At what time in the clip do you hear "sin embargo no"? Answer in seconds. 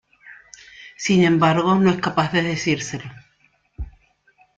0.97-1.91